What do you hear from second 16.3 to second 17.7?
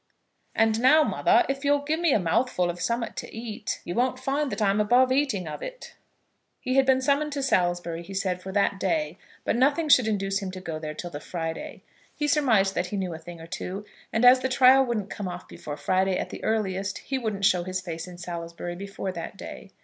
the earliest, he wouldn't show